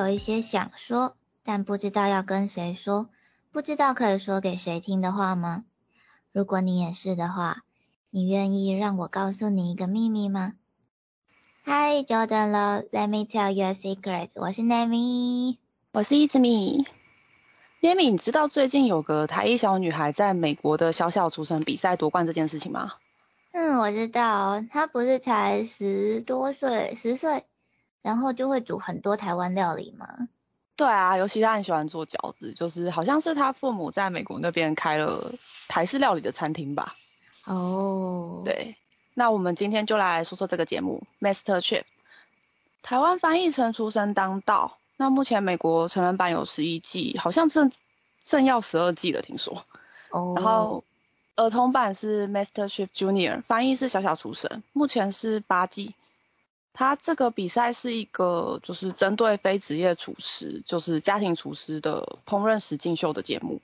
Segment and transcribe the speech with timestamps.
[0.00, 3.10] 有一些想说，但不知道要跟谁说，
[3.52, 5.64] 不知道可以说给谁听的话吗？
[6.32, 7.64] 如果你也是的话，
[8.08, 10.54] 你愿意让我告诉你一个秘密吗
[11.66, 14.30] ？Hi Jordan，Let me tell you a secret。
[14.36, 15.58] 我是 Nami，
[15.92, 16.86] 我是 Izmi。
[17.82, 22.92] Nami，你知道最近有个台裔小女孩在美国的小小厨神比赛夺冠这件事情吗？
[23.52, 27.44] 嗯，我知道，她不是才十多岁，十岁，
[28.02, 30.28] 然后就会煮很多台湾料理吗？
[30.76, 35.34] 对啊，尤其他很喜欢做饺子，就是好像是他父母在美国那边开了
[35.68, 36.96] 台式料理的餐厅吧。
[37.44, 38.76] 哦，对，
[39.12, 41.82] 那我们今天就来说说这个节目《Master Chef》，
[42.82, 44.78] 台湾翻译成厨神当道。
[44.96, 47.70] 那目前美国成人版有十一季，好像正
[48.24, 49.64] 正要十二季了，听说。
[50.10, 50.32] 哦。
[50.36, 50.84] 然后
[51.36, 55.94] 儿童版是 Master Chef Junior，翻译是小小厨神，目前是八季。
[56.72, 63.60] 它这个比赛是一个就是针对非职业厨师，就是家庭厨师的烹饪实境秀的节目。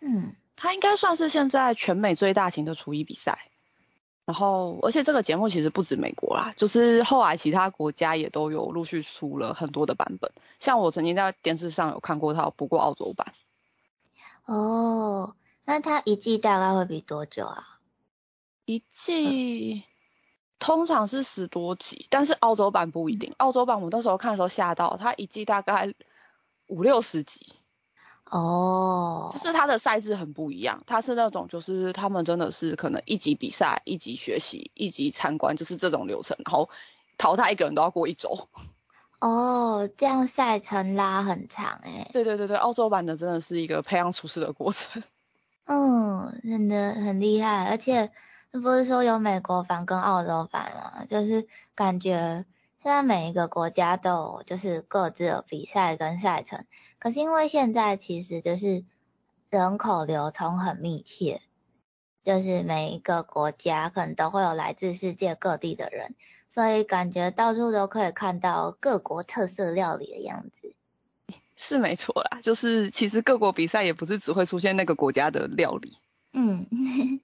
[0.00, 0.34] 嗯。
[0.54, 3.48] 它应该算是现在全美最大型的厨艺比赛。
[4.24, 10.30] 然后，而且这个节目其实不止美国啦，就是后来其他国家也都有陆续出了很多的版本。
[10.60, 13.32] 像我曾经在电视上有看过它播过澳洲版。
[14.44, 17.80] 哦，那它一季大概会比多久啊？
[18.64, 19.82] 一季
[20.62, 23.34] 通常是十多集，但是澳洲版不一定。
[23.38, 25.92] 澳洲版我那时候看的时候吓到，它一季大概
[26.68, 27.54] 五六十集。
[28.30, 36.70] 哦，就是它的赛制很不一样，它是那种就是他们真的是可能一级比赛、一级学习、一级参观，就是这种流程，然后
[37.18, 38.48] 淘汰一个人都要过一周。
[39.18, 42.08] 哦，这样赛程拉很长哎。
[42.12, 45.02] 对对对对，澳洲版的真的是一个培养厨师的过程。
[45.66, 48.12] 嗯，真的很厉害，而且
[48.60, 52.44] 不是说有美国版跟澳洲版嘛，就是感觉。
[52.84, 56.64] 现在每一个国家都有就是各自的比赛跟赛程，
[56.98, 58.84] 可是因为现在其实就是
[59.50, 61.40] 人口流通很密切，
[62.24, 66.16] 就是每一个国家可能都会有来自世界各地的人，
[66.48, 70.74] 所以感觉到处都可以看到各国特色料理的样子。
[71.54, 75.98] 是没错啦，就是其实各国比赛也不是只会出现那个国家的料理。
[76.32, 76.66] 嗯，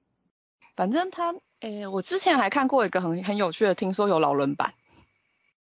[0.78, 4.75] 反正他，诶，我之前还看过一个很很有趣的，听说有老人版。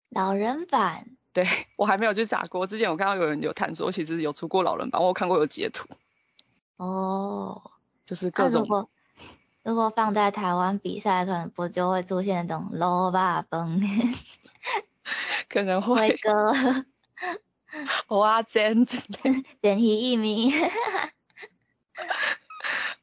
[0.09, 2.66] 老人版，对我还没有去查过。
[2.66, 5.88] 之前我看到有人有谈说，其实有出过老人版，我有看过有截图。
[6.78, 7.62] 哦，
[8.07, 8.62] 就是各种。
[8.63, 8.90] 如果
[9.62, 13.79] 如果放在台湾比赛，可能不就会出现那种老爸崩，
[15.47, 16.18] 可能会。
[16.23, 16.56] 哥，
[18.07, 18.96] 哇， 真的，
[19.62, 20.52] 点题一名。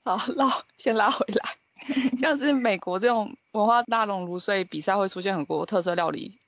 [0.02, 1.59] 好，拉先拉回来。
[2.20, 6.38] 像是美国这种文化大熔炉，所以比赛会出现很多特色料理。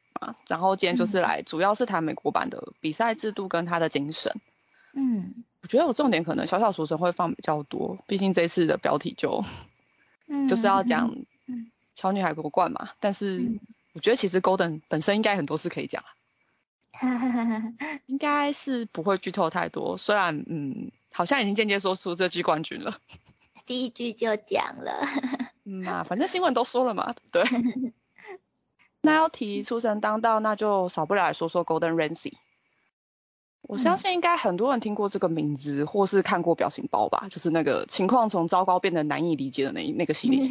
[0.47, 4.33] 然后今天就是来，主要是谈美国版的比赛制度跟它的精神。
[4.93, 9.45] 嗯，我觉得我重点可能小小厨神会放比较多，毕竟这次的标题就，
[10.49, 11.17] 就是要讲
[11.97, 12.91] 小女孩夺冠嘛。
[13.01, 13.59] 但是
[13.95, 16.05] 我觉得其实 Golden 本身应该很多事可以讲，
[18.07, 19.99] 应该是不会剧透太多。
[19.99, 22.99] 虽然嗯，好像已经间接说出这句冠军了，
[23.73, 25.01] 第一句就讲了。
[25.65, 27.43] 嗯啊，反正新闻都说了嘛，对。
[29.01, 32.35] 那要提出神当道，那就少不了来说说 Golden Ramsy。
[33.63, 40.51] 我相信应该很多人听过这个名字，或是看过表情包吧，就是那个情况从糟糕变得难以理解的那那个系列。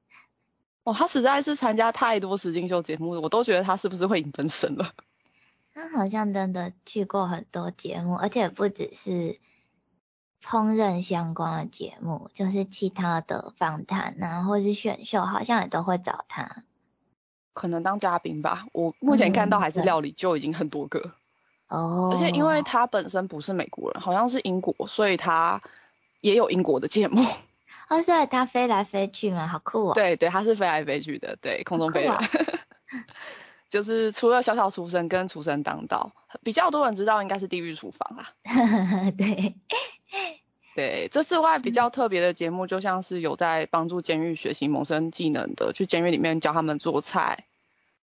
[0.84, 4.94] 哦，他实在是参加太多实境秀节目了，我都觉得他是不是会影分身了？
[5.74, 9.38] 他好像真的去过很多节目，而且不只是
[10.44, 16.64] 烹饪相关的节目，就是其他的访谈啊，或是选秀，好像也都会找他。
[17.52, 21.12] 可能当嘉宾吧，我目前看到还是料理就已经很多个
[21.68, 25.62] 哦，而且因为他本身不是美国人，好像是英国，所以他
[26.20, 27.24] 也有英国的节目。
[27.88, 29.94] 哦，所以他飞来飞去嘛，好酷哦。
[29.94, 32.14] 对对，他是飞来飞去的，对，空中飞人。
[33.68, 36.12] 就是除了小小厨神跟厨神当道，
[36.44, 38.32] 比较多人知道应该是地狱厨房啦。
[39.18, 39.56] 对。
[40.76, 47.46] 对，这次外比较特别的节目，就像是有在帮助监狱学习谋生技能的，去监狱里面教他们做菜。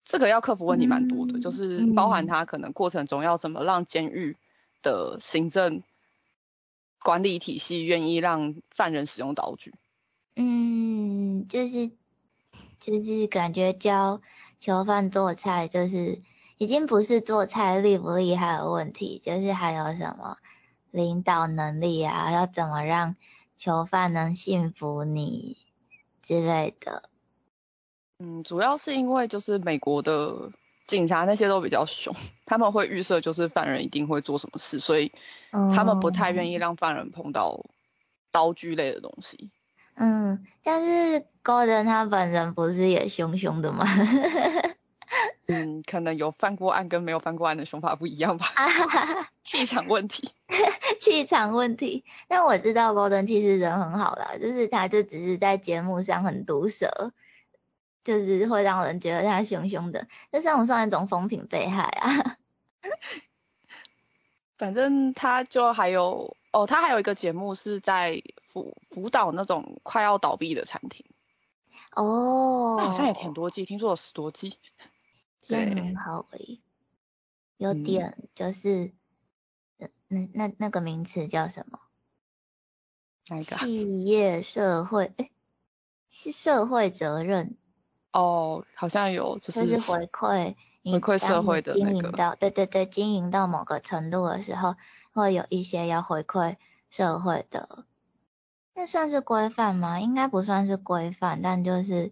[0.06, 4.38] 这个要克服问题蛮多的，就是包含他可能过程中要怎么让监狱
[4.81, 5.83] 的行政
[7.03, 9.74] 管理体系愿意让犯人使用刀具。
[10.38, 11.92] 嗯，就是
[12.80, 14.21] 就是感觉教
[14.59, 16.21] 囚犯做菜，就是
[16.57, 20.38] 已经不是做菜厉不厉害的问题，就是还有什么。
[20.91, 23.15] 领导能力啊，要怎么让
[23.57, 25.57] 囚犯能信服你
[26.21, 27.03] 之类的。
[28.19, 30.51] 嗯，主要是因为就是美国的
[30.88, 32.13] 警察那些都比较凶，
[32.45, 35.11] 他们会预设就是犯人一定会做什么事，所以
[35.51, 37.65] 他们不太愿意让犯人碰到
[38.31, 39.49] 刀具类的东西。
[39.95, 43.85] 嗯，但是高人他本人不是也凶凶的吗？
[45.47, 48.45] 嗯，可能有犯过案跟没有犯过案的凶法不一样吧。
[49.43, 50.31] 气场问题，
[51.01, 52.06] 气场问题。
[52.27, 57.12] 但我知道高登其实人很好啦，就是他就只是在节目上很毒舌。
[58.03, 62.38] 就是会让人觉得他凶凶的，这算不算一种风评被害啊？
[64.57, 71.06] 反正他就还有哦，他还有一个节目是在辅辅导那种快要倒闭的餐厅。
[71.95, 72.77] 哦。
[72.80, 74.57] 那好像也挺多季，听说有十多季。
[75.39, 76.59] 真很好诶，
[77.57, 78.94] 有点就是
[80.07, 81.79] 那那那个名词叫什么？
[83.29, 83.55] 哪一个？
[83.57, 85.31] 企业社会哎，
[86.09, 87.55] 是社会责任。
[88.11, 94.75] 哦，好像有，就是回馈回馈社会的经营到，对对对，经营到某个程度的时候，
[95.13, 96.57] 会有一些要回馈
[96.89, 97.85] 社会的，
[98.73, 100.01] 那算是规范吗？
[100.01, 102.11] 应该不算是规范，但就是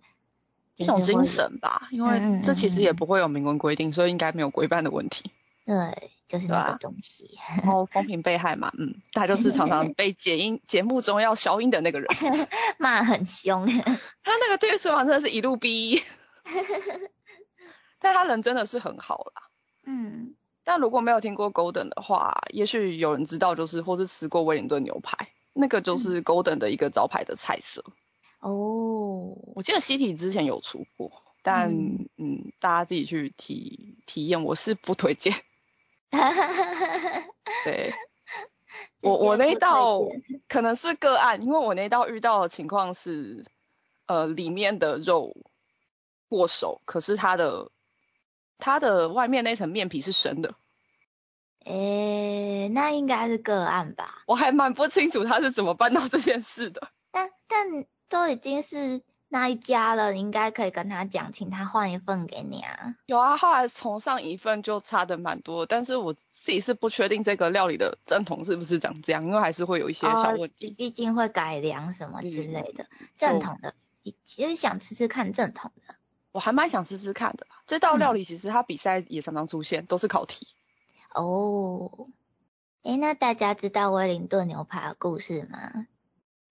[0.77, 5.31] 一种精神吧，因为这其实也不会有明文规定，所以应该没有规范的问题。
[5.66, 7.38] 对，就是那个东西。
[7.58, 12.08] 然 后风评被害嘛，嗯，他就是常常被 解音节目中要消音的那个人，
[12.80, 13.68] 骂很凶。
[13.68, 16.02] 他那个对视网真的是一路逼，
[18.00, 19.50] 但他人真的是很好啦。
[19.86, 27.84] 嗯，但如果没有听过 Golden 的话，也许有人知道，就是或是吃过威灵顿牛排，那个就是 Golden 的一个招牌的菜色。
[28.40, 31.12] 哦，我记得西体之前有出过，
[31.42, 31.72] 但
[32.18, 35.34] 嗯，大家自己去体体验，我是不推荐。
[36.12, 37.24] 哈哈哈哈哈！
[37.64, 37.94] 对，
[39.02, 40.02] 我我那一道
[40.48, 43.46] 可能是个案，因为我那一道遇到的情况是，
[44.08, 45.36] 呃，里面的肉
[46.28, 47.72] 过熟，可是它的
[48.58, 50.56] 它的外面那层面皮是生的。
[51.66, 54.24] 诶，那应该是个案吧？
[54.26, 56.90] 我还蛮不清楚他是怎么办到这件事的。
[57.12, 62.96] 但但都已经是那一家了，你应该可以跟他讲，请他换一份给你啊。
[63.06, 70.72] 有啊，后来从上一份就差的蛮多，但是我自己是不确定这个料理的正统是不是长这样，因为还是会有一些小问题。
[70.72, 72.88] 毕竟会改良什么之类的。
[73.18, 73.76] 正统的，
[74.24, 75.94] 其实想吃吃看正统的。
[76.31, 77.46] 我还蛮想吃吃看的。
[77.68, 80.48] 这道料理其实它比赛也常常出现，都是考题。
[81.14, 82.08] 哦。
[82.81, 85.86] 诶，那大家知道威灵顿牛排的故事吗？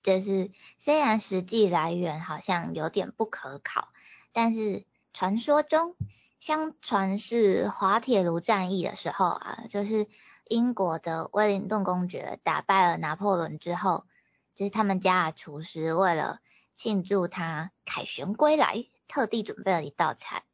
[0.02, 3.88] 就是虽然实际来源好像有点不可考，
[4.32, 5.96] 但是传说中，
[6.38, 10.06] 相传是滑铁卢战役的时候啊，就是
[10.48, 14.04] 英国的威灵顿公爵打败了拿破仑之后，
[14.54, 16.38] 就是他们家的厨师为了
[16.74, 20.44] 庆祝他凯旋归来，特地准备了一道菜。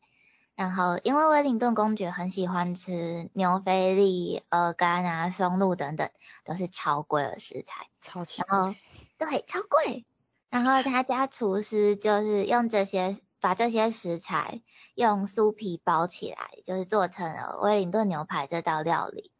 [0.56, 6.10] 然后因为威灵顿公爵很喜欢吃牛菲力、鹅肝啊、松露等等，
[6.44, 8.76] 都是超贵的食材，超级贵。
[9.18, 10.04] 对，超贵。
[10.50, 14.62] 然后他家厨师就是用这些，把这些食材
[14.94, 19.32] 用酥皮包起来，就是做成了威灵顿牛排这道料理。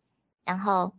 [0.45, 0.95] 然后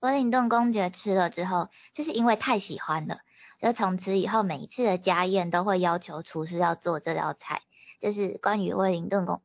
[0.00, 3.18] 威灵顿公爵吃了之后，就是因为太喜欢了，
[3.60, 7.62] 就从此以后每一次的家宴都会要求厨师要做这道菜。
[8.00, 9.42] 就是关于威灵顿公，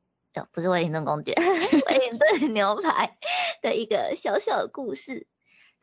[0.51, 1.33] 不是威灵顿公爵，
[1.89, 3.17] 威灵顿牛排
[3.61, 5.25] 的一个小小的故事。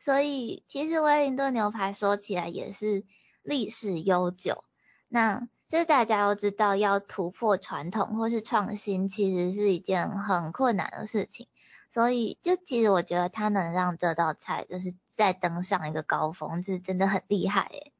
[0.03, 3.03] 所以其实威灵顿牛排说起来也是
[3.43, 4.63] 历史悠久，
[5.07, 11.47] 那这大家都知道，要突破传统或是创新，其实是一件很困难的事情。
[11.91, 17.91] 所以就其实我觉得他能让这道菜就是再登上一个高峰，是真的很厉害诶。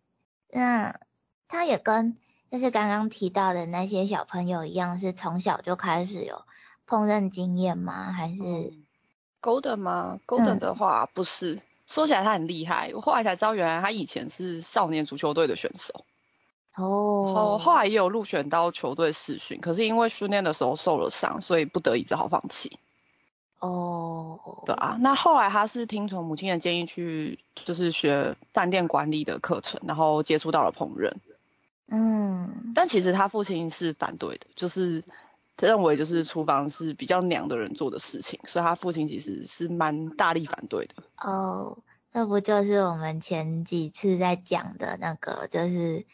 [0.49, 0.99] 那
[1.47, 2.17] 他也跟
[2.49, 6.43] 就是刚刚提到的那些小朋友一样，是从小就开始有
[6.87, 8.11] 烹饪经验吗？
[8.11, 8.73] 还是
[9.41, 11.61] Golden 吗？Golden 的话不是。
[11.91, 16.05] 说起来他很厉害，我后来才知道，原来他以前是少年足球队的选手。
[16.77, 17.33] 哦。
[17.35, 22.79] 后后来也有入选到球队试训，可是因为训练的时候受了伤，所以不得已只好放弃。
[23.59, 24.39] 哦。
[24.65, 31.11] 对啊，那后来他是听从母亲的建议去，就是学饭店管理的课程，然后接触到了烹饪。
[31.89, 32.71] 嗯。
[32.73, 35.03] 但其实他父亲是反对的，就是。
[35.59, 40.95] 认为就是厨房是比较娘的人做的事情，所以他父亲其实是蛮大力反对的。
[41.17, 41.77] 哦，
[42.11, 46.05] 那不就是我们前几次在讲的那个，就是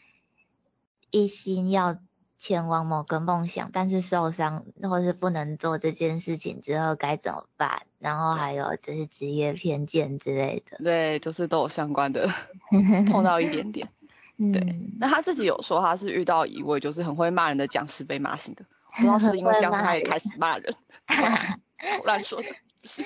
[1.10, 1.98] 一心要
[2.36, 7.82] 前往某个梦想，但是受伤或是不能做这件事情之后该怎么办？
[7.98, 10.76] 然后还有就是职业偏见之类的。
[10.84, 12.28] 对，就是都有相关的
[13.10, 13.88] 碰到一点点。
[14.36, 18.64] 对，那他自己有说他是遇到一位就是很会骂人的讲师被骂醒的。
[18.96, 20.74] 不知道是因为 这样子他也开始骂人，
[22.04, 22.48] 乱说的
[22.80, 23.04] 不是。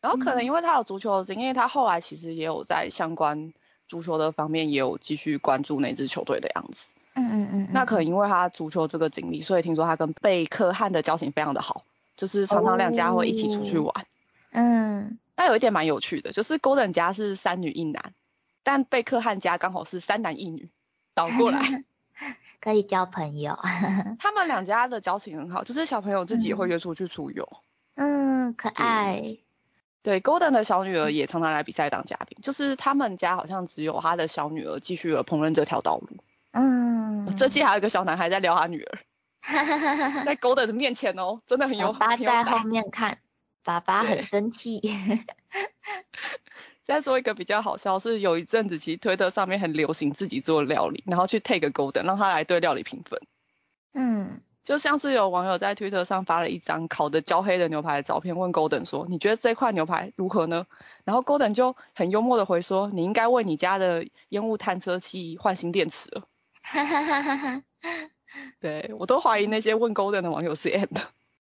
[0.00, 3.52] 然后可能因为他有足球的经验，他后来其实也有在相关
[3.88, 6.86] 足球的方面也有继续关注那支球队的样子。
[7.14, 7.68] 嗯嗯嗯。
[7.72, 11.84] 那可能因为他足球这个经历，所以听说他跟贝克汉的交情非常的好，
[12.16, 14.06] 就是常常两家会一起出去玩。
[14.52, 15.18] 嗯。
[15.34, 18.14] 那有一点蛮有趣的，就是 Golden 家是三女一男，
[18.62, 20.70] 但贝克汉家刚好是三男一女，
[21.14, 21.84] 倒过来。
[22.60, 23.58] 可以交朋友。
[24.18, 27.48] 他们两家的交情很好，就是小朋友自己也会约出去出游。
[27.94, 29.38] 嗯，可爱。
[30.02, 36.08] 对，Golden 的小女儿也常常来比赛当嘉宾，就是他们家好像只有他的小女儿继续了烹饪这条道路。
[36.52, 37.34] 嗯。
[37.36, 38.98] 这季还有一个小男孩在撩他女儿，
[40.24, 41.92] 在 Golden 的面前哦，真的很有。
[41.92, 43.18] 爸爸在后面看，
[43.64, 44.80] 爸爸很生气。
[46.86, 53.20] 再说一个比较好笑，是有一阵子其实推特上面很流行自己做料理，然后去 take Golden 让他来对料理评分。
[53.92, 54.40] 嗯。
[54.62, 60.66] 就像是有网友在推特上发了一张烤的焦黑的牛排的照片，问 Golden 说：“你觉得这块牛排如何呢？”
[61.06, 66.26] 然后 Golden 就很幽默的回说：“你应该为你家的烟雾探测器换新电池了。
[66.62, 67.62] ”哈哈哈哈哈。
[68.58, 71.00] 对我都怀疑那些问 Golden 的网友是 M 的。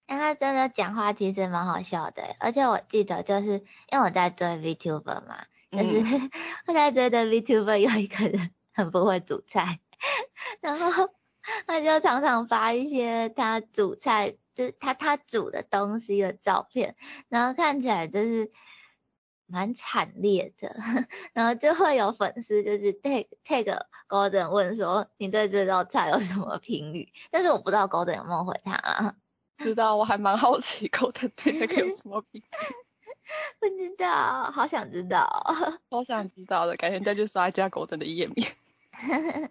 [0.06, 6.30] 因为他真的讲话其实蛮好笑的，而且我记得就是因为我在追 VTuber 嘛，就是
[6.66, 9.80] 我在追的 VTuber 有一个人很不会煮菜，
[10.60, 11.08] 然后。
[11.66, 16.94] 他就常常发一些他煮菜，就是他他煮的东西的照片，
[17.28, 18.48] 然后看起来就是
[19.48, 20.72] 蛮惨烈的，
[21.32, 27.12] 然后就会有粉丝就是 take take Golden 问说你对这道菜有什么评语？
[27.32, 29.16] 但是我不知道 Golden 有没有回他啊？
[29.62, 32.44] 知道，我还蛮好奇 Golden 对那个有什么评语？
[33.60, 35.26] 不知道，好想知道，
[35.90, 38.52] 好想知道的，改天再去刷一下 Golden 的页面。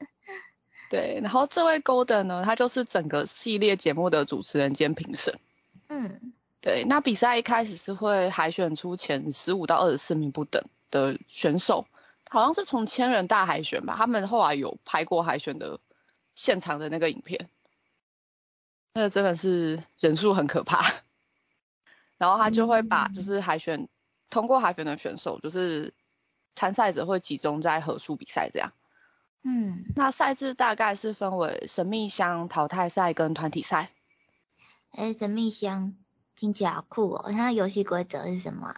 [0.92, 5.40] 对，然后这位 Golden 呢，他就是整个系列节目的主持人兼评审。
[5.88, 11.88] 嗯，对，那比赛一开始是会海选出前十五到二十四名不等的选手，
[12.30, 15.80] 好像是从千人大海选吧，他们后来有拍过海选的
[16.36, 17.50] 现场的那个影片，
[18.94, 20.84] 那真的是人数很可怕。
[22.18, 23.88] 然后他就会把就是海选
[24.30, 25.94] 通过海选的选手，就是
[26.56, 28.74] 参赛者会集中在合数比赛这样。
[29.44, 33.90] 嗯，那赛制大概是分为神秘箱淘汰赛跟团体赛。
[34.92, 35.96] 哎，神秘箱
[36.36, 37.32] 听起来好酷哦！
[37.32, 38.76] 那游戏规则是什么？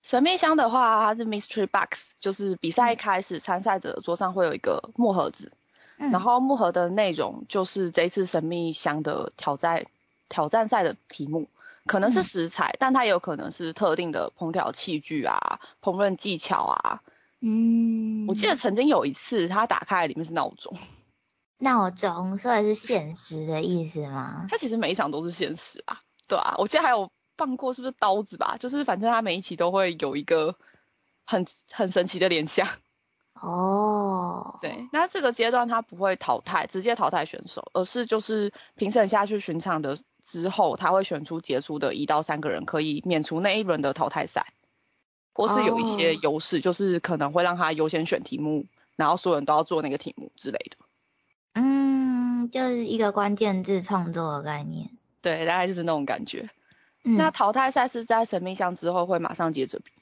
[0.00, 5.52] 神秘箱的话，它是 mystery box，就是比赛一开始参赛者桌上会有一个木盒子，
[5.98, 9.86] 然后木盒的内容就是这一次神秘箱的挑战
[10.28, 11.48] 挑战赛的题目，
[11.86, 17.02] 可能是食材，但它也有可能是特定的烹调器具啊、烹饪技巧啊。
[17.40, 20.76] 嗯，我记得曾经有一次，它打开里面是闹钟，
[21.58, 24.46] 闹钟，所以是现实的意思吗？
[24.48, 28.56] 它其实每一场都是现实啊，对啊，我记得还有放过是不是刀子吧？
[28.58, 30.56] 就是反正它每一期都会有一个
[31.24, 32.68] 很很神奇的联想。
[33.40, 44.52] 哦，对，那这个阶段他不会淘汰，直接淘汰选手，而是就是评审下去巡场的之后，他会选出杰出的一到三个人，可以免除那一轮的淘汰赛。
[45.34, 48.66] 或是有一些优势，就是可能会让他优先选题目，
[48.96, 50.76] 然后所有人都要做那个题目之类的。
[51.52, 54.90] 嗯，就是一个关键字创作的概念。
[55.22, 56.50] 对，大概就是那种感觉。
[57.04, 59.92] 那淘汰赛是在神秘箱之后会马上接着比。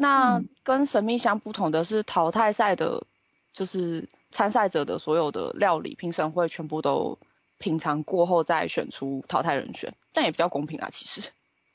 [0.00, 3.04] 那跟神秘箱不同的是，淘汰赛的，
[3.52, 7.18] 就是参赛者的所有的料理评审会全部都
[7.58, 11.30] 品尝过后再选出淘汰人选，但也比较公平啊，其实。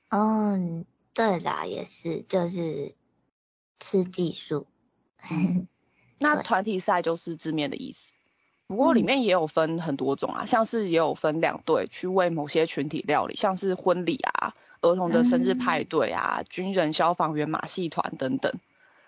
[0.10, 0.86] 嗯。
[1.16, 2.96] 对啦，也是，就是
[3.80, 4.66] 吃技术。
[6.18, 8.13] 那 团体赛就是字面的意思，
[8.74, 18.52] 不过里面也有分很多种啊，像是也有分两队去为某些群体料理，像是婚礼啊、儿童的生日派对啊、军人、消防员、马戏团等等。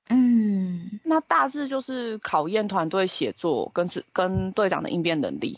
[0.08, 5.58] 嗯，那大致就是考验团队协作跟是跟队长的应变能力。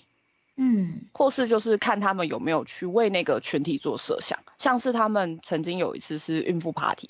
[0.55, 7.09] 嗯，或是就是看他们有没有去为那个群体做设想，像是他们曾经有一次是孕妇 party，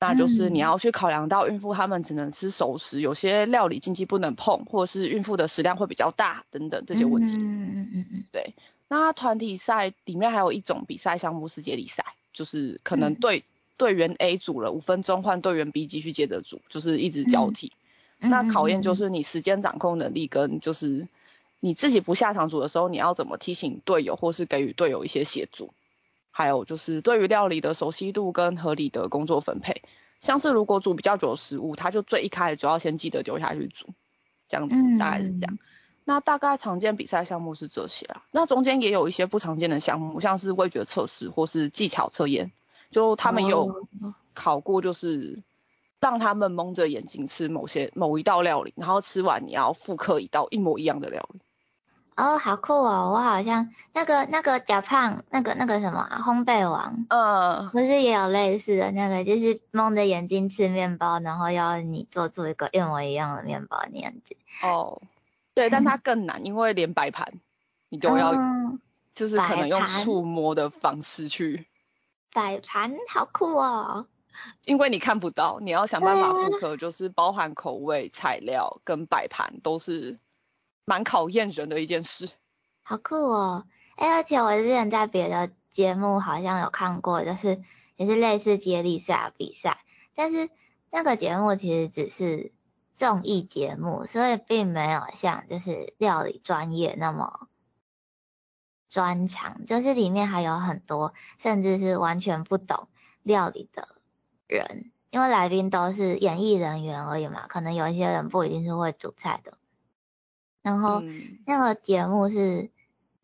[0.00, 7.34] 那就是你要去考量到孕妇她们只能吃熟食，有些料理禁忌不能碰，或者是孕妇的食量会比较大等等这些问题。
[7.36, 8.54] 嗯嗯嗯嗯，对。
[8.88, 13.44] 那团体赛里面还有一种比赛项目是接力赛，就是可能队
[13.76, 17.72] 队员 A 组了五分钟，换队员 B 继续接着组，就是一直交替。
[18.18, 21.06] 那考验就是你时间掌控能力跟就是。
[21.62, 25.74] 你自己不下场组的时候，你要怎么提醒队友，或是给予队友一些协助？
[26.30, 29.82] 还有就是对于料理的熟悉度跟合理的工作分配，
[30.20, 33.86] 像是如果煮比较久的食物，他就最一开始就要先记得丢下去煮，
[34.48, 35.58] 这样子大概是这样。
[36.04, 42.50] 那大概常见比赛项目是这些啊，那中间也有一些不常见的项目，像是味觉测试或是技巧测验，
[42.90, 43.86] 就他们有
[44.34, 45.42] 考过，就是
[46.00, 51.40] 让他们蒙着眼睛吃某些某一道料理，然后吃完你要复刻一道一模一样的料理。
[52.16, 53.12] 哦，好酷哦！
[53.14, 64.36] 我好像那个那个假胖那个那个什么烘焙王，嗯，不是也有类似的那个，就是蒙着眼睛吃面包，然后要你做出一个一模一样的面包那样子。
[64.62, 65.00] 哦，
[65.54, 67.32] 对，但它 更难，因为连摆盘
[67.88, 68.34] 你都要，
[69.14, 71.66] 就是可能用触摸的方式去
[72.34, 74.06] 摆盘，好酷哦！
[74.66, 80.18] 因为你看不到，你要想办法复刻，就是包含口味、材料跟摆盘都是。
[80.90, 82.28] 蛮考验人的一件事，
[82.82, 83.64] 好酷哦！
[83.94, 87.62] 哎，而且我之前在别的节目好像有看过，就是
[87.94, 89.84] 也是类似接力赛比赛，
[90.16, 90.50] 但是
[90.90, 92.50] 那个节目其实只是
[92.96, 97.46] 综艺节目，所以并没有像就是料理专业那么
[98.88, 102.88] 专长，就是里面还有很多甚至是完全不懂
[103.22, 103.86] 料理的
[104.48, 109.52] 人，因为来宾都是演艺人员而已嘛，可能有一些人不一定是会煮菜的。
[110.62, 111.02] 然后
[111.46, 112.70] 那个节目是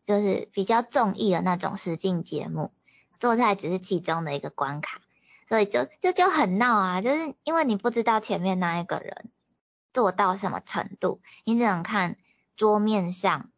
[0.03, 2.71] 就是比较综艺的那种实境节目，
[3.19, 4.99] 做菜只是其中的一个关卡，
[5.47, 9.29] 所以就就就很闹啊，就是因为你不知道前面那一个人
[9.93, 12.17] 做到什么程度，你只能看
[12.55, 13.49] 桌面上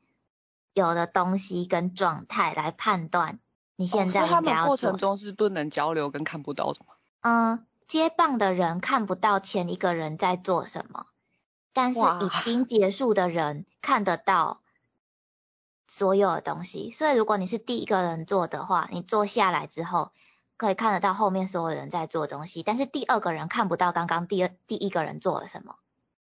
[0.74, 3.40] 有的东西跟状态来判断
[3.76, 4.52] 你现在应该要做。
[4.52, 6.94] 他们过程中是不能交流跟看不到的吗？
[7.22, 11.06] 嗯，接棒的人看不到前一个人在做什么。
[11.82, 14.60] 但是已经结束的人看得到
[15.88, 20.12] 所有的东西，所以如果你是第一个人做的话，你坐下来之后
[20.58, 25.76] 可以看得到后面所有人在做东西，但是第二个人看不到刚刚第二第一个人做了什么，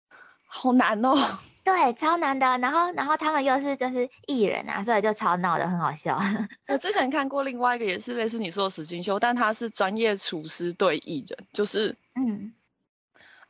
[0.46, 1.16] 好难哦。
[1.64, 2.58] 对，超难的。
[2.58, 6.20] 然后然后他们又是就是艺人啊，所以就超闹的，很好笑。
[6.68, 12.52] 我之前看过另外一个也是类似你说的实境秀，但他是专业厨师对艺人，就是嗯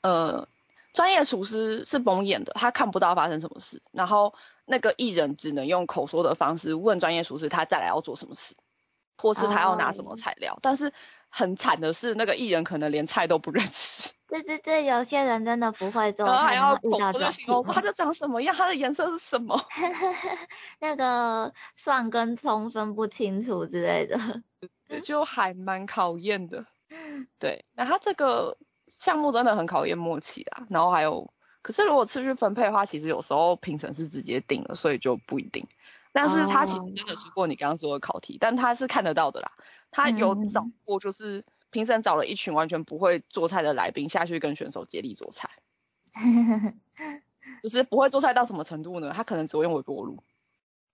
[0.03, 0.47] 呃。
[0.97, 8.57] 专业厨师是蒙眼的，他看不到发生什么事，然后那个艺人只能用口说的方式问专业厨师他再来要做什么事，
[9.19, 10.59] 或是他要拿什么材料。
[10.63, 10.95] 但是
[11.29, 14.11] 很惨的是，那个艺人可能连菜都不认识。
[14.27, 19.61] 对对对，有些人真的不会做，然后还要遇到这种，他就长什么样，它的颜色是什么，
[20.81, 24.19] 那个蒜跟葱分不清楚之类的，
[25.03, 26.65] 就还蛮考验的。
[27.39, 28.57] 对，那他这个。
[28.99, 31.33] 项目真的很考验默契啊，然后还有，
[31.63, 35.67] 可是如果次序分配的话，其实有时候评审是直接定了，所以就不一定。
[36.13, 39.53] 但是他其实真的出过你刚刚说的考题，但他是看得到的啦。
[39.91, 45.51] 他有找过，就是评审找了一群完全不会做菜的来宾下去跟选手接力做菜，
[47.63, 49.13] 就是不会做菜到什么程度呢？
[49.15, 50.23] 他可能只会用微波炉。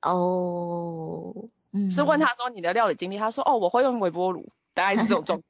[0.03, 1.49] 哦，
[1.89, 5.41] 是问他说你的料理经历，他说哦我会用微波炉，大概是这种状。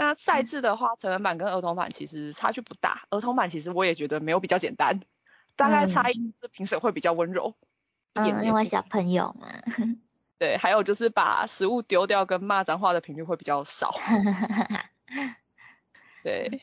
[0.00, 3.02] 那赛制的话，成人版跟儿童版其实差距不大。
[3.10, 4.98] 儿童版其实我也觉得没有比较简单，
[5.56, 7.54] 大概差异是评审会比较温柔
[8.14, 9.46] 一点，因为小朋友嘛。
[10.40, 13.92] 对，还有就是把食物丢掉跟骂脏话的频率会比较少。
[16.24, 16.62] 对，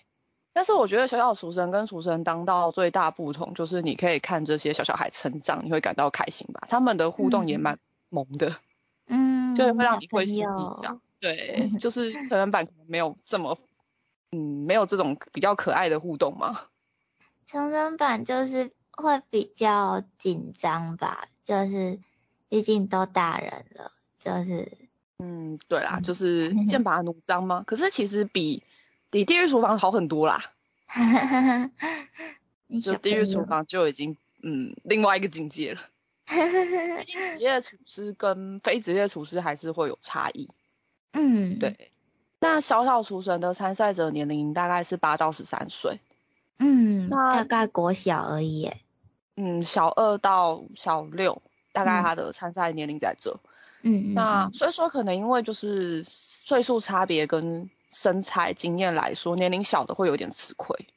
[0.51, 6.67] 但是我觉得小小厨神跟厨神当道最大不同就是你可以看这些小小孩成长，你会感到开心吧？
[6.71, 7.77] 他们的互动也蛮
[8.09, 8.55] 萌的，
[9.05, 10.99] 嗯，就是会让你会心一笑。
[11.19, 13.57] 对，就是 成人版可能没有这么，
[14.31, 16.59] 嗯，没有这种比较可爱的互动嘛。
[17.47, 21.99] 成人版就是会比较紧张吧，就是
[22.49, 24.67] 毕竟都大人了，就是，
[25.19, 27.63] 嗯，对啦，就是剑 拔弩张吗？
[27.65, 28.63] 可是其实比
[29.09, 30.51] 比地狱厨房好很多啦。
[32.83, 35.81] 就地狱厨房就已经，嗯，另外一个境界了。
[36.25, 40.49] 毕竟职业厨师跟非职业厨师还是会有差异。
[41.17, 41.89] 嗯，对。
[42.39, 45.99] 那小小厨神的参赛者年龄大概是八到十三岁。
[46.59, 48.71] 嗯，那大概国小而已。
[49.35, 53.39] 嗯，小二到小六，大概他的参赛年龄在这。
[53.81, 60.87] 嗯那所以说，可能因为就是岁数差别跟身材经验来说，年龄小的会有点吃亏。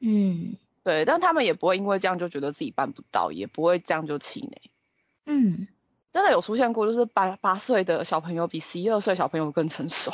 [0.00, 1.04] 嗯，对。
[1.04, 4.70] 但他们也不会因为这样就觉得自己办不到，也不会这样就气馁。
[5.26, 5.68] 嗯。
[6.14, 10.12] 真的有出现过，就是八八岁的小朋友比十一二岁小朋友更成熟。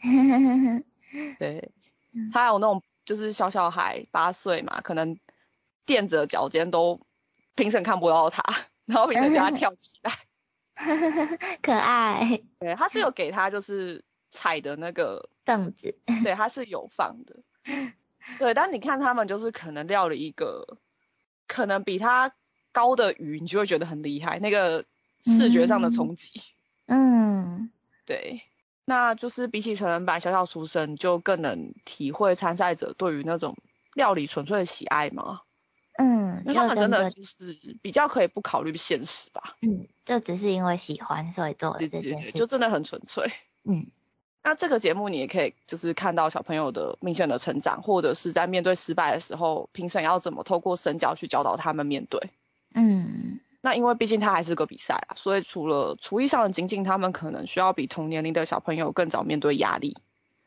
[1.38, 1.70] 对，
[2.32, 5.16] 还有那种就是小小孩八岁嘛，可能
[5.86, 7.00] 垫着脚尖都
[7.54, 8.42] 评审看不到他，
[8.84, 10.12] 然后评审叫他跳起来，
[11.62, 12.40] 可爱。
[12.58, 17.36] 对，他是有给他就是踩的那个 凳子，对，他是有放的。
[18.40, 20.78] 对，但你看他们就是可能撂了一个
[21.46, 22.34] 可能比他
[22.72, 24.84] 高的鱼，你就会觉得很厉害，那个
[25.22, 26.40] 视觉上的冲击。
[26.86, 27.70] 嗯，
[28.06, 28.42] 对，
[28.84, 33.56] 那就是比起成人版小小厨神，就更能体会参赛者对于那种
[33.94, 35.42] 料理纯粹的喜爱吗？
[35.98, 39.56] 嗯，因为他们真的就是比较可以不考虑现实吧。
[39.62, 42.38] 嗯，就只是因为喜欢所以做了对对对，这件事情。
[42.38, 43.32] 就真的很纯粹。
[43.64, 43.86] 嗯
[44.40, 52.30] 那这个节目你也可以就是看到小朋友的明显的成长，或者是在面对失败的时候，评审要怎么透过身教去教导他们面对。
[52.72, 59.96] 嗯那因为毕竟它还是个比赛啊，所以除了厨艺上的精进，他们可能需要比同年龄的小朋友更早面对压力，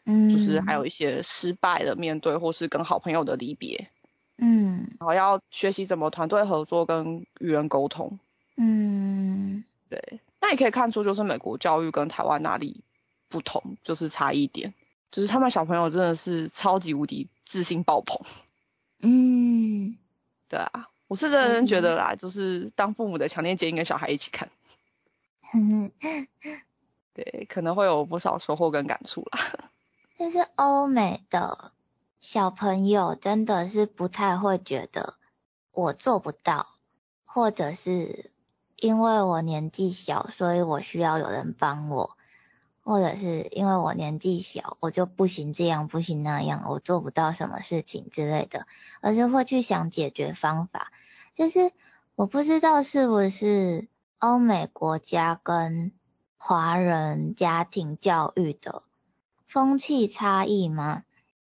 [0.05, 3.89] 嗯，就是还有一些失败的面对，或是跟好朋友的离别，
[4.37, 8.19] 嗯然后要学习怎么团队合作跟与人沟通。
[8.55, 12.81] 嗯对，那也可以看出就是美国教育跟台湾哪里
[13.27, 14.73] 不同，就是差异点，
[15.11, 18.19] 就是他们小朋友真的是超级无敌自信爆棚。
[19.01, 19.97] 嗯，
[20.47, 24.49] 对啊，我是认真觉得啦，就是当父母的强烈建议跟小孩一起看，
[25.51, 25.91] 哼
[27.13, 29.69] 对，可能会有不少收获跟感触啦。
[30.17, 31.73] 但是欧美的
[32.21, 35.15] 小朋友真的是不太会觉得
[35.73, 36.65] 我做不到，
[37.25, 38.31] 或者是
[38.77, 42.15] 因为我年纪小，所以我需要有人帮我，
[42.83, 48.65] 或者是因为我年纪小，我就不行这样不行那样，我做不到什么事情之类的，
[49.01, 50.93] 而是会去想解决方法。
[51.33, 51.71] 就是
[52.15, 53.87] 我不知道是不是
[54.19, 55.91] 欧美国家跟
[56.37, 58.83] 华人家庭教育的
[59.47, 61.03] 风气差异吗？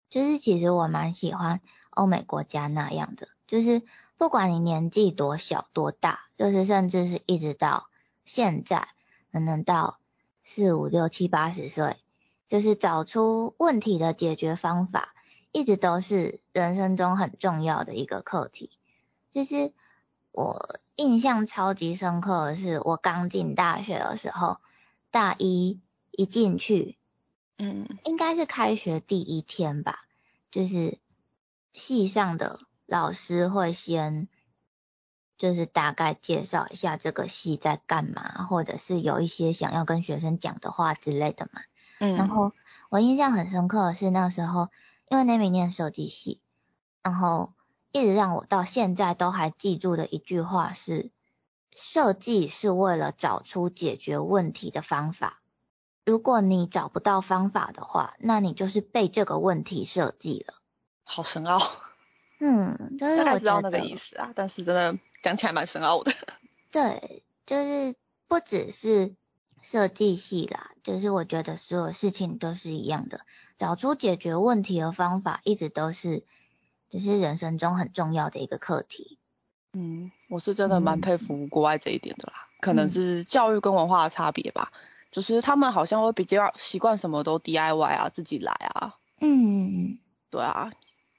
[0.09, 3.81] 就是其实我蛮喜欢欧美国家那样的，就是
[4.17, 7.87] 不管你年纪多小多大，就是甚至是一直到
[8.23, 8.87] 现在，
[9.31, 9.99] 可能到
[10.43, 11.95] 四五六七八十岁，
[12.47, 15.15] 就是找出问题的解决方法，
[15.51, 18.69] 一直都是人生中很重要的一个课题。
[19.33, 19.73] 就是
[20.31, 24.57] 我印象超级深刻的是，我刚进大学的时候，
[25.09, 25.79] 大一
[26.11, 26.97] 一进去，
[27.57, 29.99] 嗯应该是开学第一天吧，
[30.51, 30.99] 就是
[31.73, 34.27] 系上的老师会先
[35.37, 41.61] 就是大概介绍一下这个系在干嘛，或者是有一些想要跟学生讲的话之类的嘛。
[41.99, 42.51] 嗯，然后
[42.89, 44.69] 我印象很深刻的是那时候，
[45.07, 46.41] 因为那名念设计系，
[47.01, 47.53] 然后
[47.91, 51.11] 一直让我到现在都还记住的一句话是：
[51.75, 55.41] 设计是为了找出解决问题的方法。
[56.05, 60.55] 如果你找不到方法的话，那你就是被这个问题设计了。
[61.03, 61.59] 好深奥，
[62.39, 66.11] 嗯，就是我知道那个意思啊，但是真的讲起来蛮深奥的。
[66.71, 67.95] 对，就是
[68.27, 69.15] 不只是
[69.61, 73.21] 设计系啦，就是我觉得所有事情都是一样的，
[73.57, 76.25] 找出解决问题的方法，一直都是
[76.91, 79.17] 就是人生中很重要的一个课题。
[79.73, 84.71] 嗯，我是真的蛮嗯佩服国外这一点的啦，可能嗯是教育跟文化的差别吧。
[85.11, 89.97] 就是他们好像会比较习惯什么都 DIY 啊，自己来啊，嗯，
[90.29, 90.71] 对啊，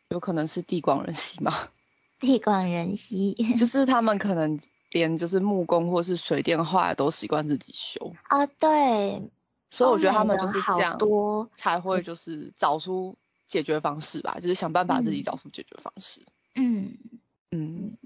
[0.08, 1.52] 有可能是地广人稀嘛，
[2.20, 3.34] 地广人稀。
[3.58, 4.58] 就 是他们可能
[4.90, 9.30] 连就是木工或是水电后来都习惯自己修，啊，对，
[9.70, 13.16] 所以我觉得他们就是这样多，才会就是找出
[13.52, 16.22] 解决方式吧，就是想办法自己嗯找出解决方式。
[16.54, 16.96] 嗯
[17.50, 17.98] 嗯，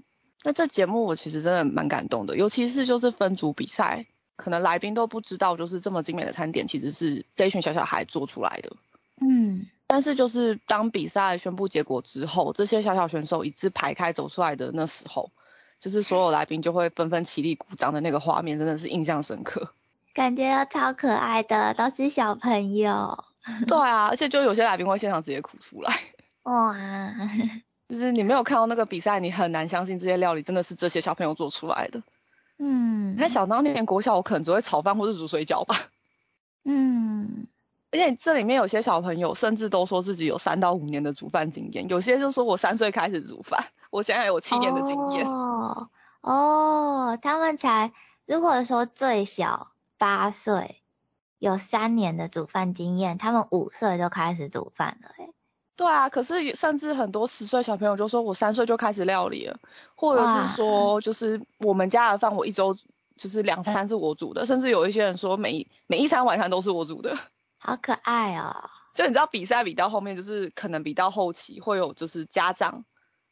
[0.43, 4.05] 那这节目我其实真的蛮感动的，尤其是就是分组比赛，
[4.35, 8.75] 可能来宾都不知道，就是这么精美的餐点其实是这一群小小孩做出来的。
[9.21, 15.31] 嗯但是就是当比赛宣布结果之后，这些小小选手一字排开走出来的那时候，
[15.79, 19.71] 就是所有来宾就会纷纷起立鼓掌的那个画面，真的是印象深刻。
[20.13, 23.23] 感觉超可爱的，都是小朋友。
[23.67, 25.93] 对啊，而且就有些来宾会现场直接哭出来，
[26.43, 26.75] 哇，
[27.89, 32.01] 就是你没有看到那个比赛，你很难相信这些料理真的是这些小朋友做出来的。
[32.59, 35.75] 嗯你看小当年国小，我可能只会炒饭或是煮水饺吧。
[36.65, 37.47] 嗯
[37.91, 45.25] 而且这里面有些小朋友甚至都说自己有三到五年的煮饭经验，有些就说我三岁开始煮饭，我现在有七年的经验。
[45.25, 45.89] 哦
[46.21, 47.93] 哦，他们才
[48.25, 50.81] 如果说最小八岁，
[51.39, 55.33] 有三年的煮饭经验，他们五岁就开始煮饭了、欸，
[55.75, 59.59] 对啊，可是甚至很多十岁小朋友就说我三岁就开始料理了，
[59.95, 62.75] 或者是说就是我们家的饭我一周
[63.15, 67.17] 就是两餐是我煮的，甚至有一些人说每每一餐晚餐都是我煮的。
[67.59, 68.69] 好可爱哦。
[68.95, 72.83] 就你知道比赛比到后面，就是可能比到后期会有就是家长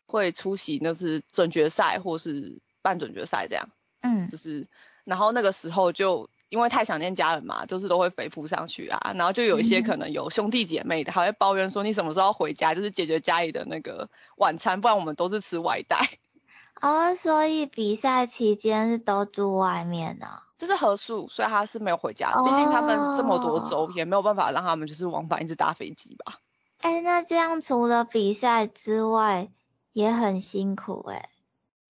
[0.05, 3.69] 会出席那是准决赛或是半准决赛这样，
[4.01, 4.67] 嗯就是
[5.05, 16.19] 然后那个时候就因为太想念家人嘛，就是都会飞扑上去啊，然后就有一些可能有兄弟姐妹的还会抱怨说你什么时候要回家，就是解决家里的那个晚餐，不然我们都是吃外带。
[16.81, 20.27] 哦，所以比赛期间是都住外面呢？
[20.57, 22.31] 就是合宿，所以他是没有回家。
[22.31, 26.39] 毕竟他们这么多周，也没有办法让他们就是往返一直搭飞机吧。
[26.79, 29.49] 哎，那这样除了比赛之外，
[29.91, 31.29] 也很辛苦哎。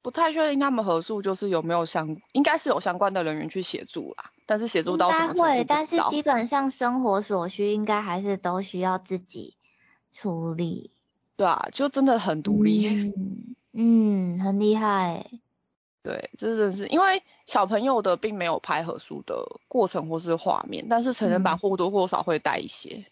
[0.06, 4.30] 不太确定他们合宿就是有没有相，应该是有相关的人员去协助啦。
[4.46, 9.56] 但是协助到什么会，但是基本上生活所需应该还是都需要自己
[10.12, 10.92] 处理。
[11.36, 13.12] 对啊，就真的很独立。
[13.74, 15.26] 嗯，很厉害。
[16.04, 23.08] 对，这真的是因为小朋友的并没有拍合宿的过程或是画面，但是成人版或多或少会带一些。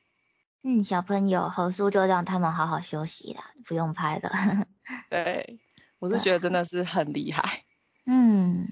[0.61, 4.29] 嗯，小朋友合宿就让他们好好休息啦，不用拍的。
[5.09, 5.59] 对，
[6.03, 7.63] 我是觉得真的是很厉害。
[8.05, 8.67] 嗯，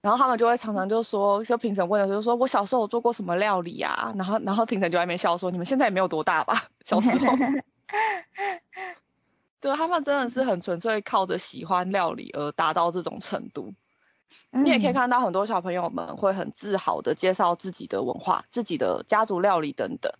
[0.00, 4.12] 然后他们就会常常就说，就评审问的时候说，我小时候做过什么料理啊？
[4.16, 6.68] 然后然后评审就在那边笑说，你们现在也没有多大吧？
[6.84, 7.26] 小时候。
[9.60, 13.74] 对他们真的是很纯粹靠着喜欢料理而达到这种程度。
[14.52, 20.12] 你也可以看到很多小朋友们会很自豪的介绍自己的文化、自己的家族料理等等。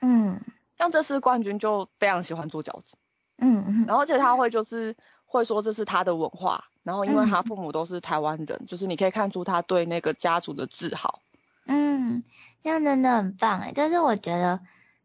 [0.00, 0.40] 嗯，
[0.78, 2.96] 像这次冠军就非常喜欢做饺子。
[3.38, 3.84] 嗯嗯。
[3.88, 4.94] 然后而且他会就是
[5.38, 11.20] 会说这是他的文化，然后因为他父母都是台湾人，就是你可以看出他对那个家族的自豪。
[11.66, 12.22] 嗯，
[12.62, 14.60] 这样真的很棒哎，就是我觉得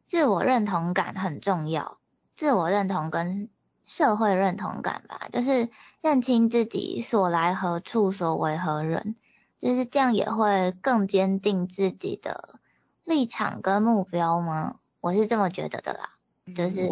[0.06, 1.98] 自我认同感很重要，
[2.36, 3.50] 自我认同跟。
[3.90, 5.68] 社会认同感吧，就是
[6.00, 9.16] 认清自己所来何处，所为何人，
[9.58, 12.60] 就是这样也会更坚定自己的
[13.04, 14.76] 立场跟目标吗？
[15.02, 16.12] 我是这么觉得的啦，
[16.56, 16.88] 就是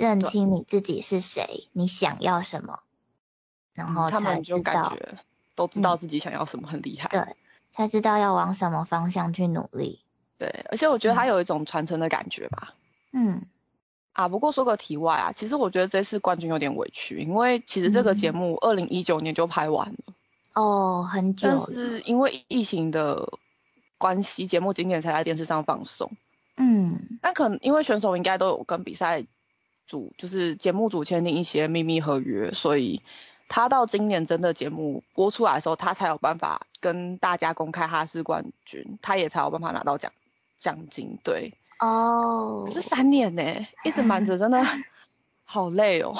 [0.00, 2.80] 认清你自己是谁，你想要什么，
[3.72, 4.96] 然后才知道
[5.54, 7.08] 都知道自己想要什么，很厉害。
[7.08, 7.36] 对，
[7.72, 10.00] 才知道要往什么方向去努力。
[10.38, 12.74] 对，而且我觉得他有一种传承的感觉吧。
[13.12, 13.42] 嗯。
[14.12, 20.14] 啊，不过说个题外啊，其实我觉得这次冠军有点委屈，因为其实这个节目二零一九年就拍完了，
[20.54, 23.38] 哦，很久，但是因为疫情的
[23.98, 26.10] 关系，节目今年才在电视上放送。
[26.56, 29.24] 嗯，那可能因为选手应该都有跟比赛
[29.90, 33.02] 组，就是节目组签订一些秘密合约，所以
[33.48, 40.12] 他到今年真的节目播出来的时候，他才有办法跟大家公开他是冠军，他也才有办法拿到奖
[40.60, 41.54] 奖金，对。
[41.80, 43.42] 哦，可是三年呢，
[43.82, 44.64] 一直瞒着，真的
[45.44, 46.14] 好累哦。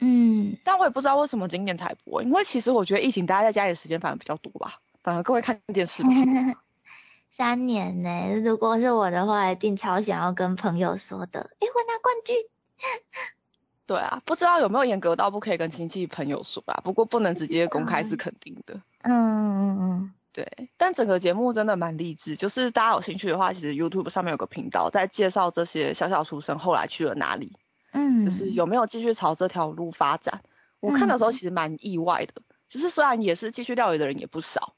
[0.00, 6.02] 嗯，但我也不知道为什么今年才播，因为其实我觉得疫情大家在家里的时间反而比较多吧，反而更会看电视。
[7.38, 12.36] 三年呢，如果是我的话，一定超想要跟朋友说的，哎，我拿冠军。
[13.86, 16.80] 对啊，不知道有没有严格到不可以跟亲戚朋友说啦？
[16.84, 18.74] 不过不能直接公开是肯定的。
[19.02, 20.14] 嗯嗯嗯。
[20.30, 27.56] 对，但整个节目真的蛮励志，就是大家有兴趣的话，其实 YouTube 上面有个频道在介绍这些小小出生后来去了哪里，
[27.92, 30.42] 嗯，就是有没有继续朝这条路发展。
[30.78, 34.74] 我看的时候其实蛮意外的，就是虽然也是继续料理的人也不少，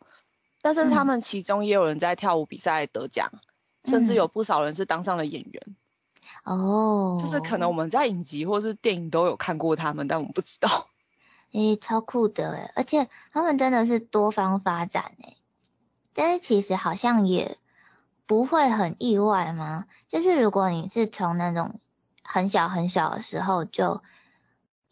[0.62, 3.30] 但是他们其中也有人在跳舞比赛得奖，
[3.84, 5.62] 甚至有不少人是当上了演员。
[6.44, 10.88] 哦，就是可能我们在影集或是电影都有看过他们，但我们不知道。
[11.53, 15.37] 诶，超酷的诶，而且他们真的是多方发展诶。
[16.14, 17.57] 但是其实好像也
[18.26, 19.87] 不会很意外吗？
[20.09, 21.79] 就是如果你是从那种
[22.22, 24.03] 很小很小的时候就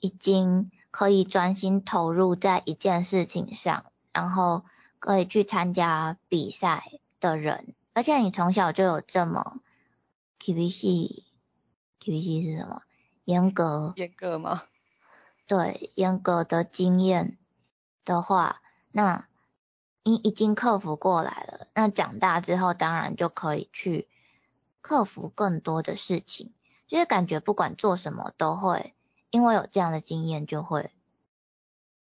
[0.00, 4.64] 已经可以专心投入在一件事情上，然后
[4.98, 6.84] 可以去参加比赛
[7.20, 9.58] 的人，而且你从小就有这么
[10.40, 11.22] K B C
[12.10, 12.82] B C 是什么？
[13.24, 14.62] 严格严格吗？
[15.46, 17.38] 对，严格的经验
[18.04, 19.26] 的话，那。
[20.04, 24.08] 你已经克服过来了，那长大之后当然就可以去
[24.80, 26.54] 克服更多的事情，
[26.86, 28.94] 就是感觉不管做什么都会，
[29.28, 30.88] 因为有这样的经验就会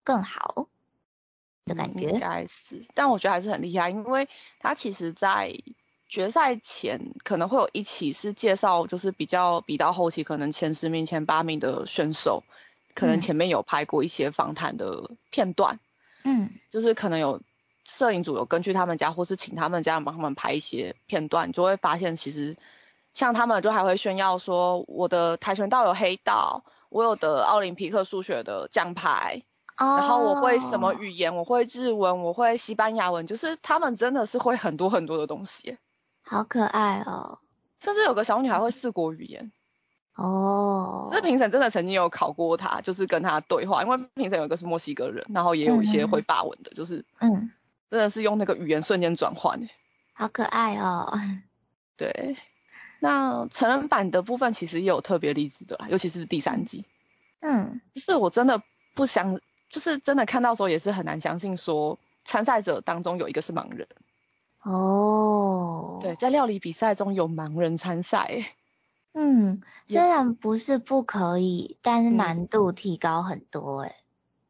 [0.05, 0.69] 更好
[1.64, 2.11] 的感觉。
[2.11, 4.29] 应该是，但我觉得还是很厉害，因为
[4.61, 5.61] 他其实在
[6.09, 12.42] 决赛前可能会有一期是介绍，就是比较比到后期可能前十名、前八名的选手，
[12.95, 15.81] 可能前面有拍过一些访谈的片段，
[16.25, 17.40] 嗯，就是可能有。
[17.88, 22.57] 摄影组有根据他们家，或是请他们家帮他们拍一些片段，就会发现其实
[23.14, 29.45] 像他们就还会炫耀说我的跆拳道有黑道，我有的奥林匹克数学的奖牌，
[29.79, 35.79] 然后我会什么语言，我会日文，我会西班牙文，就是他们真的是会很多很多的东西，
[36.29, 37.39] 好可爱哦，
[37.81, 39.53] 甚至有个小女孩会四国语言，
[40.15, 47.51] 哦，这评审真的曾经有考过她，就是跟她对话，因为评审有一个是墨西哥人，然后也有一些会法文的，就是嗯。
[47.89, 49.71] 真的是用那个语言瞬间转换诶，
[50.12, 51.09] 好可爱哦。
[51.97, 52.37] 对，
[52.99, 56.85] 那成人版的部分其实也有特别励志的，尤其是第三季。
[57.39, 58.61] 嗯，就是我真的
[58.97, 59.39] 不想
[59.71, 63.87] 就是真的看到时候也是很难相信，说参赛者当中有一个是盲人。
[64.66, 68.44] 哦，对，在料理比赛中有盲人参赛。
[69.12, 73.94] 嗯，虽然不是不可以，但是嗯难度提高很多哎。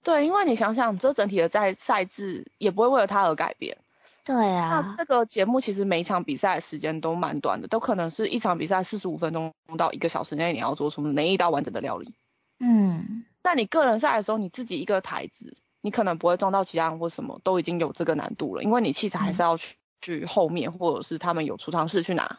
[0.02, 3.76] 对，因为你想想，这整体的在赛制也不会为了他而改变。
[4.24, 12.14] 对那啊，这个节目其实每一场比赛的时间都蛮短的，都可能是一场比赛四十五分钟到一个小时内，你要做出哪一道完整的料理。
[12.58, 19.76] 嗯那你个人赛的时候，你自己一个台子，你可能不会撞到其他人或什么，都已经有这个难度了，因为你器材还是要去、
[20.06, 22.38] 去后面，或者是他们有储藏室去拿。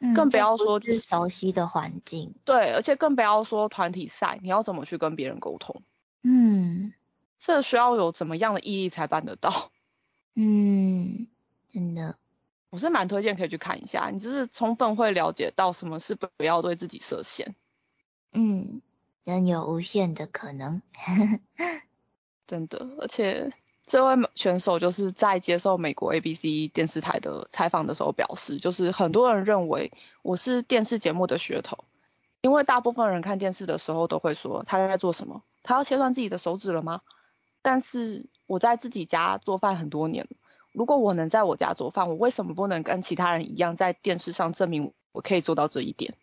[0.00, 2.34] 嗯，更不要说是熟悉的环境。
[2.44, 5.82] 对，而且更不要说团体赛，你要怎么去跟别人沟通，
[6.22, 6.94] 嗯
[7.40, 9.72] 这需要有怎么样的毅力才办得到。
[10.34, 11.26] 嗯，
[11.68, 12.16] 真的。
[12.70, 17.56] 我是蛮推荐可以去看一下，你就是充分会了解到什么是不要对自己设限。
[18.32, 18.82] 嗯，
[19.24, 20.80] 人有无限的可能。
[22.46, 23.52] 真的，而且
[23.88, 31.84] 这位选手就是在接受美国 ABC 电视台的采访的时候表示，就是很多人认为我是电视节目的噱头，
[32.42, 37.00] 因为大部分人看电视的时候都会说他在做什么，他要切断自己的手指了吗？
[37.62, 40.36] 但是我在自己家做饭很多年了，
[40.72, 46.14] 如果我能在我家做饭，我为什么不能跟其他人一样在电视上证明我可以做到这一点？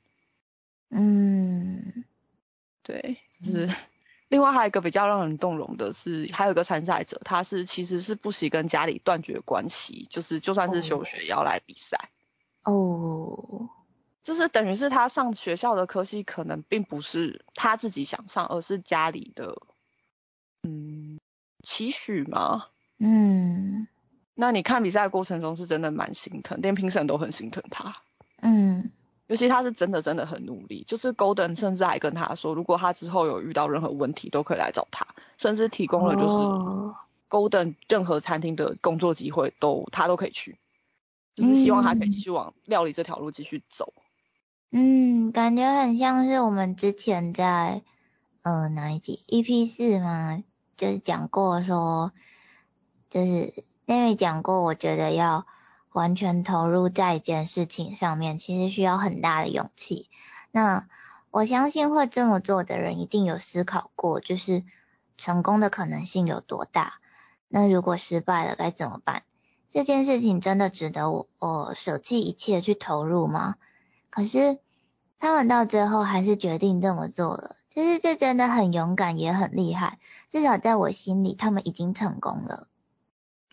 [0.92, 2.06] 嗯
[2.84, 3.70] 对，就是
[4.36, 12.10] 另外还有一个比较让人动容的是，还有一个参赛者，他是其实是不惜跟家里断绝关系，就是就算是休学也要来比赛，
[12.66, 13.70] 哦，
[14.26, 19.56] 就是等于是他上学校的科系可能并不是他自己想上，而是家里的
[20.64, 21.18] 嗯
[21.64, 22.66] 期许吗？
[23.00, 23.88] 嗯
[24.34, 28.02] 那你看比赛的过程中是真的蛮心疼，连评审都很心疼他。
[28.42, 28.92] 嗯
[29.28, 35.08] 尤其他是真的真的很努力，就是 Golden 甚至还跟他说，如果他之后有遇到任何问题，都可以来找他，
[35.38, 36.96] 甚至提供了就是哦。
[37.28, 40.60] Golden 任何餐厅的工作机会都他都可以去，
[41.36, 43.94] 就是希望他可以继续往料理这条路继续走。
[44.72, 47.82] 嗯，感觉很像是我们之前在
[48.44, 50.44] 呃哪一集？EP 四嘛，
[50.78, 52.12] 就是讲过说，
[53.10, 53.54] 就是
[53.86, 55.48] 那位讲过，我觉得要
[55.96, 60.10] 完全投入在一件事情上面，其实需要很大的勇气。
[60.52, 60.90] 那
[61.32, 64.66] 我相信会这么做的人，一定有思考过，就是
[65.16, 66.96] 成功的可能性有多大。
[67.48, 69.24] 那如果失败了该怎么办？
[69.70, 73.56] 这件事情真的值得我我舍弃一切去投入吗？
[74.10, 74.60] 可是
[75.18, 79.98] 他们到最后还是决定这么做了，其实这真的很勇敢，也很厉害。
[80.30, 82.68] 至少在我心里，他们已经成功了。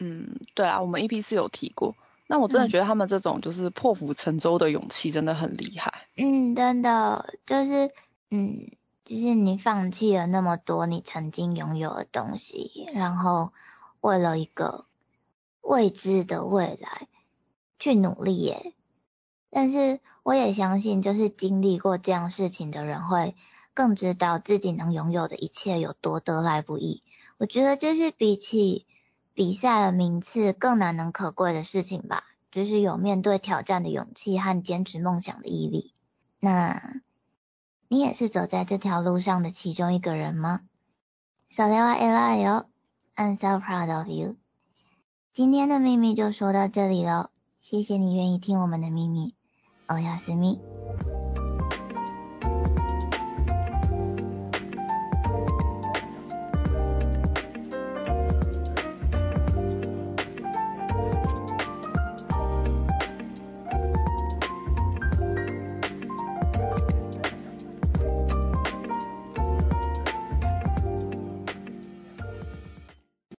[0.00, 1.94] 嗯，对啊，我们 EP 四有提过。
[2.32, 6.08] 那我真的嗯觉得他们这种就是破釜沉舟的勇气真的很厉害。
[6.16, 7.90] 嗯，真的就是，
[8.30, 8.70] 嗯，
[9.04, 13.52] 就是你放弃了那么多你曾经拥有的东西，然后
[14.00, 14.86] 为了一个
[15.60, 17.06] 未知的未来
[17.78, 18.72] 去努力耶。
[19.50, 23.36] 但是我也相信，就是经历过这样事情的人，会
[23.74, 27.02] 更知道自己能拥有的一切有多得来不易。
[27.36, 28.86] 我觉得就是比起
[29.34, 35.94] 比赛的名次更难能可贵的事情吧，就是有面对挑战的勇气和坚持梦想的毅力。
[36.38, 37.00] 那
[37.88, 40.60] 你也是走在这条路上的其中一个人吗？
[41.48, 42.66] 小雷娃 Ella 哟
[43.16, 44.36] ，I'm so proud of you。
[45.34, 49.34] 今天的秘密就说到这里了，谢谢你愿意听我们的秘密，
[49.86, 50.60] 欧亚斯密。